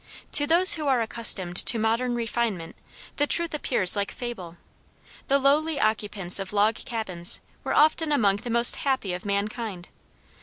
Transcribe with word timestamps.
To 0.31 0.47
those 0.47 0.73
who 0.73 0.87
are 0.87 0.99
accustomed 0.99 1.55
to 1.57 1.77
modern 1.77 2.15
refinement 2.15 2.75
the 3.17 3.27
truth 3.27 3.53
appears 3.53 3.95
like 3.95 4.09
fable. 4.11 4.57
The 5.27 5.37
lowly 5.37 5.79
occupants 5.79 6.39
of 6.39 6.51
log 6.53 6.73
cabins 6.73 7.39
were 7.63 7.75
often 7.75 8.11
among 8.11 8.37
the 8.37 8.49
most 8.49 8.77
happy 8.77 9.13
of 9.13 9.25
mankind. 9.25 9.89